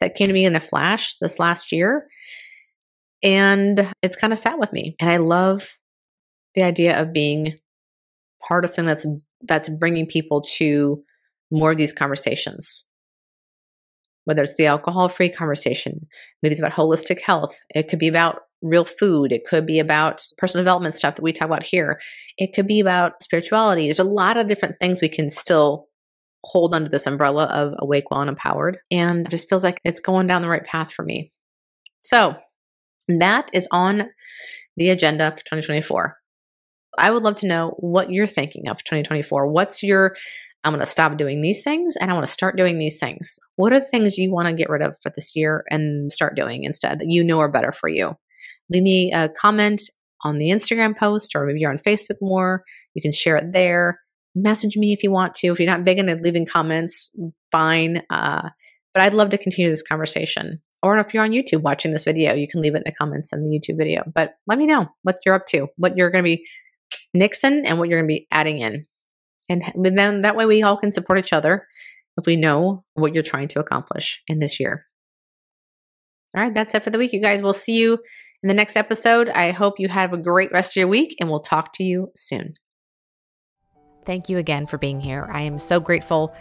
[0.00, 2.06] that came to me in a flash this last year.
[3.22, 4.94] And it's kind of sat with me.
[5.00, 5.78] And I love
[6.54, 7.58] the idea of being
[8.46, 9.06] part of something that's
[9.42, 11.02] that's bringing people to
[11.50, 12.84] more of these conversations
[14.24, 16.06] whether it's the alcohol free conversation
[16.42, 20.22] maybe it's about holistic health it could be about real food it could be about
[20.36, 21.98] personal development stuff that we talk about here
[22.36, 25.87] it could be about spirituality there's a lot of different things we can still
[26.44, 28.78] hold under this umbrella of awake, well, and empowered.
[28.90, 31.32] And just feels like it's going down the right path for me.
[32.00, 32.36] So
[33.08, 34.10] that is on
[34.76, 36.16] the agenda for 2024.
[36.96, 39.48] I would love to know what you're thinking of 2024.
[39.48, 40.16] What's your,
[40.64, 43.38] I'm going to stop doing these things and I want to start doing these things.
[43.56, 46.36] What are the things you want to get rid of for this year and start
[46.36, 48.16] doing instead that you know are better for you?
[48.70, 49.82] Leave me a comment
[50.24, 52.64] on the Instagram post or maybe you're on Facebook more.
[52.94, 54.00] You can share it there
[54.42, 55.48] message me if you want to.
[55.48, 57.10] If you're not big into leaving comments,
[57.50, 58.02] fine.
[58.10, 58.48] Uh,
[58.94, 60.60] but I'd love to continue this conversation.
[60.82, 63.32] Or if you're on YouTube watching this video, you can leave it in the comments
[63.32, 64.04] in the YouTube video.
[64.14, 66.46] But let me know what you're up to, what you're going to be
[67.16, 68.84] nixing, and what you're going to be adding in.
[69.48, 71.66] And then that way we all can support each other
[72.16, 74.84] if we know what you're trying to accomplish in this year.
[76.36, 77.42] All right, that's it for the week, you guys.
[77.42, 77.94] We'll see you
[78.42, 79.28] in the next episode.
[79.30, 82.10] I hope you have a great rest of your week, and we'll talk to you
[82.14, 82.54] soon.
[84.04, 85.28] Thank you again for being here.
[85.32, 86.34] I am so grateful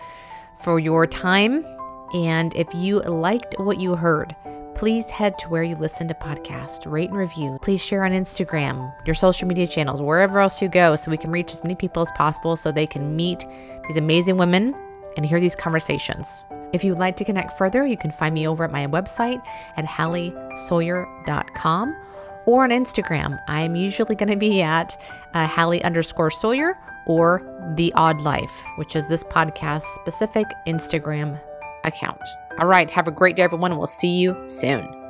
[0.63, 1.65] for your time.
[2.13, 4.35] And if you liked what you heard,
[4.75, 7.57] please head to where you listen to podcasts, rate and review.
[7.61, 11.31] Please share on Instagram, your social media channels, wherever else you go, so we can
[11.31, 13.43] reach as many people as possible so they can meet
[13.87, 14.75] these amazing women
[15.15, 16.43] and hear these conversations.
[16.73, 19.41] If you'd like to connect further, you can find me over at my website
[19.77, 21.95] at halliesawyer.com
[22.45, 23.41] or on Instagram.
[23.47, 24.95] I'm usually going to be at
[25.33, 26.77] uh, Hallie underscore Sawyer
[27.07, 27.41] or
[27.75, 31.39] The AWEd Life, which is this podcast specific Instagram
[31.83, 32.21] account.
[32.59, 35.06] All right, have a great day, everyone, and we'll see you soon.